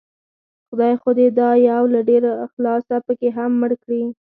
[0.67, 4.01] خدای خو دې دا يو له ډېر اخلاصه پکې هم مړ کړي